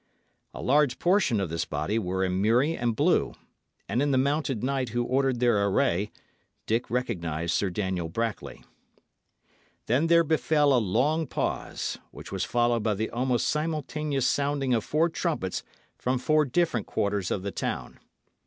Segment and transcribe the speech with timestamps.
[0.55, 3.35] A large portion of this body were in murrey and blue,
[3.87, 6.09] and in the mounted knight who ordered their array
[6.65, 8.63] Dick recognised Sir Daniel Brackley.
[9.85, 14.83] Then there befell a long pause, which was followed by the almost simultaneous sounding of
[14.83, 15.61] four trumpets
[15.99, 17.99] from four different quarters of the town.